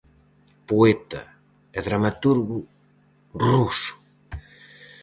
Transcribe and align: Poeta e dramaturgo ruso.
Poeta 0.69 1.21
e 1.77 1.79
dramaturgo 1.87 2.59
ruso. 3.41 3.93